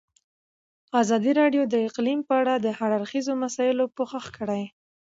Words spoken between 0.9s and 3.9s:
ازادي راډیو د اقلیم په اړه د هر اړخیزو مسایلو